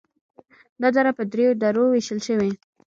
[0.81, 2.51] دا دره بیا په دریو درو ویشل شوي: